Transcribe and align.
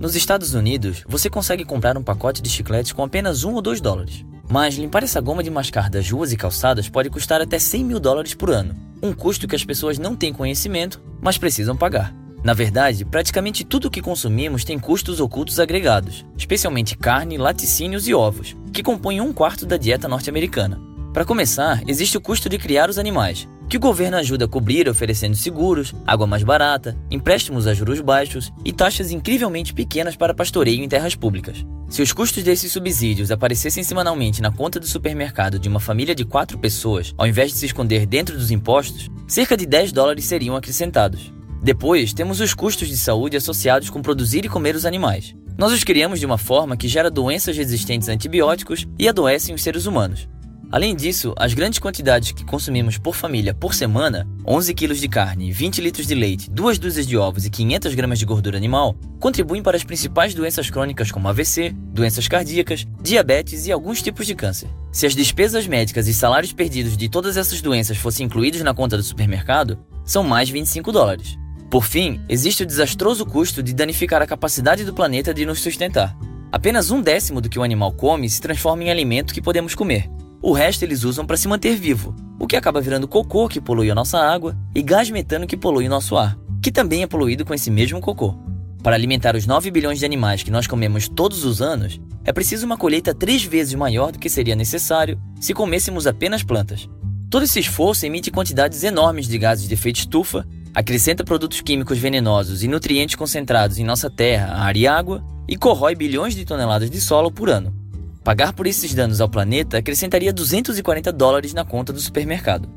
Nos 0.00 0.16
Estados 0.16 0.54
Unidos, 0.54 1.04
você 1.06 1.28
consegue 1.28 1.64
comprar 1.64 1.98
um 1.98 2.02
pacote 2.02 2.40
de 2.40 2.48
chicletes 2.48 2.92
com 2.92 3.02
apenas 3.02 3.44
1 3.44 3.52
ou 3.52 3.60
2 3.60 3.80
dólares. 3.80 4.24
Mas 4.48 4.74
limpar 4.74 5.02
essa 5.02 5.20
goma 5.20 5.42
de 5.42 5.50
mascar 5.50 5.88
das 5.88 6.10
ruas 6.10 6.32
e 6.32 6.36
calçadas 6.36 6.88
pode 6.88 7.10
custar 7.10 7.40
até 7.40 7.58
100 7.58 7.84
mil 7.84 8.00
dólares 8.00 8.34
por 8.34 8.50
ano. 8.50 8.74
Um 9.02 9.12
custo 9.12 9.46
que 9.46 9.54
as 9.54 9.64
pessoas 9.64 9.98
não 9.98 10.16
têm 10.16 10.32
conhecimento, 10.32 11.00
mas 11.20 11.38
precisam 11.38 11.76
pagar. 11.76 12.14
Na 12.42 12.54
verdade, 12.54 13.04
praticamente 13.04 13.64
tudo 13.64 13.88
o 13.88 13.90
que 13.90 14.00
consumimos 14.00 14.64
tem 14.64 14.78
custos 14.78 15.20
ocultos 15.20 15.60
agregados, 15.60 16.24
especialmente 16.36 16.96
carne, 16.96 17.36
laticínios 17.36 18.08
e 18.08 18.14
ovos, 18.14 18.56
que 18.72 18.82
compõem 18.82 19.20
um 19.20 19.32
quarto 19.32 19.66
da 19.66 19.76
dieta 19.76 20.08
norte-americana. 20.08 20.80
Para 21.12 21.24
começar, 21.24 21.82
existe 21.86 22.16
o 22.16 22.20
custo 22.20 22.48
de 22.48 22.56
criar 22.56 22.88
os 22.88 22.98
animais, 22.98 23.46
que 23.70 23.76
o 23.76 23.80
governo 23.80 24.16
ajuda 24.16 24.46
a 24.46 24.48
cobrir 24.48 24.88
oferecendo 24.88 25.36
seguros, 25.36 25.94
água 26.04 26.26
mais 26.26 26.42
barata, 26.42 26.98
empréstimos 27.08 27.68
a 27.68 27.72
juros 27.72 28.00
baixos 28.00 28.52
e 28.64 28.72
taxas 28.72 29.12
incrivelmente 29.12 29.72
pequenas 29.72 30.16
para 30.16 30.34
pastoreio 30.34 30.82
em 30.82 30.88
terras 30.88 31.14
públicas. 31.14 31.64
Se 31.88 32.02
os 32.02 32.12
custos 32.12 32.42
desses 32.42 32.72
subsídios 32.72 33.30
aparecessem 33.30 33.84
semanalmente 33.84 34.42
na 34.42 34.50
conta 34.50 34.80
do 34.80 34.88
supermercado 34.88 35.56
de 35.56 35.68
uma 35.68 35.78
família 35.78 36.16
de 36.16 36.24
quatro 36.24 36.58
pessoas, 36.58 37.14
ao 37.16 37.28
invés 37.28 37.52
de 37.52 37.58
se 37.58 37.66
esconder 37.66 38.06
dentro 38.06 38.36
dos 38.36 38.50
impostos, 38.50 39.08
cerca 39.28 39.56
de 39.56 39.66
10 39.66 39.92
dólares 39.92 40.24
seriam 40.24 40.56
acrescentados. 40.56 41.32
Depois, 41.62 42.12
temos 42.12 42.40
os 42.40 42.52
custos 42.52 42.88
de 42.88 42.96
saúde 42.96 43.36
associados 43.36 43.88
com 43.88 44.02
produzir 44.02 44.44
e 44.44 44.48
comer 44.48 44.74
os 44.74 44.84
animais. 44.84 45.32
Nós 45.56 45.72
os 45.72 45.84
criamos 45.84 46.18
de 46.18 46.26
uma 46.26 46.38
forma 46.38 46.76
que 46.76 46.88
gera 46.88 47.08
doenças 47.08 47.56
resistentes 47.56 48.08
a 48.08 48.12
antibióticos 48.12 48.88
e 48.98 49.08
adoecem 49.08 49.54
os 49.54 49.62
seres 49.62 49.86
humanos. 49.86 50.28
Além 50.72 50.94
disso, 50.94 51.34
as 51.36 51.52
grandes 51.52 51.80
quantidades 51.80 52.30
que 52.30 52.44
consumimos 52.44 52.96
por 52.96 53.16
família 53.16 53.52
por 53.52 53.74
semana 53.74 54.24
11 54.46 54.72
kg 54.72 54.94
de 54.94 55.08
carne, 55.08 55.50
20 55.50 55.80
litros 55.80 56.06
de 56.06 56.14
leite, 56.14 56.48
duas 56.48 56.78
dúzias 56.78 57.08
de 57.08 57.16
ovos 57.16 57.44
e 57.44 57.50
500 57.50 57.92
gramas 57.96 58.20
de 58.20 58.24
gordura 58.24 58.56
animal 58.56 58.94
contribuem 59.18 59.64
para 59.64 59.76
as 59.76 59.82
principais 59.82 60.32
doenças 60.32 60.70
crônicas 60.70 61.10
como 61.10 61.28
AVC, 61.28 61.74
doenças 61.92 62.28
cardíacas, 62.28 62.86
diabetes 63.02 63.66
e 63.66 63.72
alguns 63.72 64.00
tipos 64.00 64.28
de 64.28 64.34
câncer. 64.36 64.68
Se 64.92 65.06
as 65.06 65.14
despesas 65.14 65.66
médicas 65.66 66.06
e 66.06 66.14
salários 66.14 66.52
perdidos 66.52 66.96
de 66.96 67.08
todas 67.08 67.36
essas 67.36 67.60
doenças 67.60 67.96
fossem 67.96 68.26
incluídos 68.26 68.60
na 68.62 68.72
conta 68.72 68.96
do 68.96 69.02
supermercado, 69.02 69.76
são 70.04 70.22
mais 70.22 70.48
25 70.50 70.92
dólares. 70.92 71.36
Por 71.68 71.84
fim, 71.84 72.20
existe 72.28 72.62
o 72.62 72.66
desastroso 72.66 73.26
custo 73.26 73.60
de 73.60 73.74
danificar 73.74 74.22
a 74.22 74.26
capacidade 74.26 74.84
do 74.84 74.94
planeta 74.94 75.34
de 75.34 75.44
nos 75.44 75.60
sustentar. 75.60 76.16
Apenas 76.52 76.92
um 76.92 77.02
décimo 77.02 77.40
do 77.40 77.48
que 77.48 77.58
o 77.58 77.62
animal 77.64 77.92
come 77.92 78.30
se 78.30 78.40
transforma 78.40 78.84
em 78.84 78.90
alimento 78.90 79.34
que 79.34 79.42
podemos 79.42 79.74
comer. 79.74 80.08
O 80.42 80.52
resto 80.52 80.82
eles 80.82 81.04
usam 81.04 81.26
para 81.26 81.36
se 81.36 81.46
manter 81.46 81.76
vivo, 81.76 82.16
o 82.38 82.46
que 82.46 82.56
acaba 82.56 82.80
virando 82.80 83.06
cocô 83.06 83.46
que 83.46 83.60
polui 83.60 83.90
a 83.90 83.94
nossa 83.94 84.18
água 84.18 84.56
e 84.74 84.80
gás 84.80 85.10
metano 85.10 85.46
que 85.46 85.56
polui 85.56 85.86
o 85.86 85.90
nosso 85.90 86.16
ar, 86.16 86.38
que 86.62 86.72
também 86.72 87.02
é 87.02 87.06
poluído 87.06 87.44
com 87.44 87.52
esse 87.52 87.70
mesmo 87.70 88.00
cocô. 88.00 88.34
Para 88.82 88.96
alimentar 88.96 89.36
os 89.36 89.46
9 89.46 89.70
bilhões 89.70 89.98
de 89.98 90.06
animais 90.06 90.42
que 90.42 90.50
nós 90.50 90.66
comemos 90.66 91.08
todos 91.08 91.44
os 91.44 91.60
anos, 91.60 92.00
é 92.24 92.32
preciso 92.32 92.64
uma 92.64 92.78
colheita 92.78 93.14
três 93.14 93.44
vezes 93.44 93.74
maior 93.74 94.12
do 94.12 94.18
que 94.18 94.30
seria 94.30 94.56
necessário 94.56 95.20
se 95.38 95.52
comêssemos 95.52 96.06
apenas 96.06 96.42
plantas. 96.42 96.88
Todo 97.28 97.44
esse 97.44 97.60
esforço 97.60 98.06
emite 98.06 98.30
quantidades 98.30 98.82
enormes 98.82 99.28
de 99.28 99.36
gases 99.36 99.68
de 99.68 99.74
efeito 99.74 99.98
estufa 99.98 100.46
acrescenta 100.74 101.22
produtos 101.22 101.60
químicos 101.60 101.98
venenosos 101.98 102.62
e 102.62 102.68
nutrientes 102.68 103.14
concentrados 103.14 103.78
em 103.78 103.84
nossa 103.84 104.08
terra, 104.08 104.54
ar 104.54 104.74
e 104.74 104.86
água 104.86 105.22
e 105.46 105.56
corrói 105.56 105.94
bilhões 105.94 106.34
de 106.34 106.46
toneladas 106.46 106.88
de 106.88 107.00
solo 107.00 107.30
por 107.30 107.50
ano. 107.50 107.79
Pagar 108.22 108.52
por 108.52 108.66
esses 108.66 108.92
danos 108.92 109.20
ao 109.20 109.28
planeta 109.28 109.78
acrescentaria 109.78 110.32
240 110.32 111.10
dólares 111.10 111.54
na 111.54 111.64
conta 111.64 111.90
do 111.90 112.00
supermercado. 112.00 112.68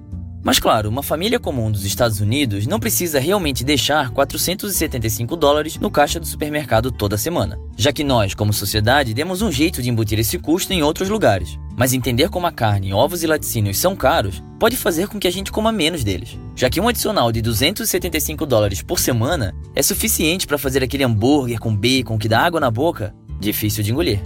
Mas 0.42 0.60
claro, 0.60 0.90
uma 0.90 1.04
família 1.04 1.40
comum 1.40 1.72
dos 1.72 1.86
Estados 1.86 2.20
Unidos 2.20 2.66
não 2.66 2.80
precisa 2.80 3.20
realmente 3.20 3.64
deixar 3.64 4.10
475 4.12 5.36
dólares 5.36 5.78
no 5.78 5.92
caixa 5.92 6.20
do 6.20 6.26
supermercado 6.26 6.92
toda 6.92 7.18
semana, 7.18 7.58
já 7.78 7.94
que 7.94 8.04
nós, 8.04 8.34
como 8.34 8.54
sociedade, 8.54 9.14
demos 9.14 9.42
um 9.42 9.52
jeito 9.52 9.82
de 9.82 9.90
embutir 9.90 10.20
esse 10.20 10.38
custo 10.38 10.74
em 10.74 10.84
outros 10.84 11.08
lugares. 11.08 11.58
Mas 11.78 11.94
entender 11.94 12.30
como 12.30 12.48
a 12.48 12.52
carne, 12.52 12.94
ovos 12.94 13.24
e 13.24 13.28
laticínios 13.28 13.78
são 13.78 13.96
caros 13.96 14.44
pode 14.60 14.78
fazer 14.78 15.08
com 15.08 15.20
que 15.20 15.28
a 15.28 15.32
gente 15.32 15.52
coma 15.52 15.72
menos 15.72 16.04
deles, 16.04 16.38
já 16.56 16.70
que 16.70 16.80
um 16.80 16.88
adicional 16.88 17.32
de 17.32 17.42
275 17.42 18.46
dólares 18.46 18.82
por 18.82 19.00
semana 19.00 19.54
é 19.76 19.82
suficiente 19.82 20.48
para 20.48 20.58
fazer 20.58 20.84
aquele 20.84 21.04
hambúrguer 21.04 21.60
com 21.60 21.76
bacon 21.76 22.18
que 22.18 22.30
dá 22.30 22.40
água 22.42 22.60
na 22.60 22.72
boca 22.72 23.14
difícil 23.40 23.84
de 23.84 23.92
engolir. 23.92 24.22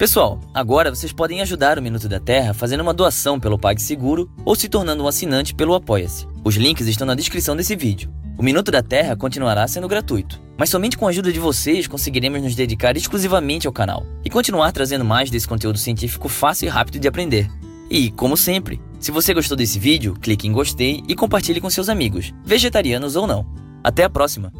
Pessoal, 0.00 0.40
agora 0.54 0.88
vocês 0.88 1.12
podem 1.12 1.42
ajudar 1.42 1.78
o 1.78 1.82
Minuto 1.82 2.08
da 2.08 2.18
Terra 2.18 2.54
fazendo 2.54 2.80
uma 2.80 2.94
doação 2.94 3.38
pelo 3.38 3.58
PagSeguro 3.58 4.30
ou 4.46 4.56
se 4.56 4.66
tornando 4.66 5.04
um 5.04 5.06
assinante 5.06 5.54
pelo 5.54 5.74
Apoia-se. 5.74 6.26
Os 6.42 6.56
links 6.56 6.86
estão 6.86 7.06
na 7.06 7.14
descrição 7.14 7.54
desse 7.54 7.76
vídeo. 7.76 8.10
O 8.38 8.42
Minuto 8.42 8.70
da 8.70 8.82
Terra 8.82 9.14
continuará 9.14 9.68
sendo 9.68 9.86
gratuito, 9.86 10.40
mas 10.56 10.70
somente 10.70 10.96
com 10.96 11.06
a 11.06 11.10
ajuda 11.10 11.30
de 11.30 11.38
vocês 11.38 11.86
conseguiremos 11.86 12.42
nos 12.42 12.54
dedicar 12.54 12.96
exclusivamente 12.96 13.66
ao 13.66 13.74
canal 13.74 14.06
e 14.24 14.30
continuar 14.30 14.72
trazendo 14.72 15.04
mais 15.04 15.28
desse 15.28 15.46
conteúdo 15.46 15.76
científico 15.76 16.30
fácil 16.30 16.64
e 16.64 16.70
rápido 16.70 16.98
de 16.98 17.06
aprender. 17.06 17.50
E, 17.90 18.10
como 18.12 18.38
sempre, 18.38 18.80
se 18.98 19.10
você 19.10 19.34
gostou 19.34 19.54
desse 19.54 19.78
vídeo, 19.78 20.14
clique 20.14 20.48
em 20.48 20.52
gostei 20.52 21.04
e 21.08 21.14
compartilhe 21.14 21.60
com 21.60 21.68
seus 21.68 21.90
amigos, 21.90 22.32
vegetarianos 22.42 23.16
ou 23.16 23.26
não. 23.26 23.44
Até 23.84 24.04
a 24.04 24.08
próxima! 24.08 24.50